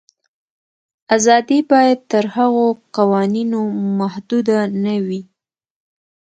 آزادي 1.15 1.59
باید 1.71 1.99
تر 2.11 2.25
هغو 2.35 2.65
قوانینو 2.95 3.61
محدوده 3.99 4.59
نه 4.83 4.95
وي. 5.05 5.21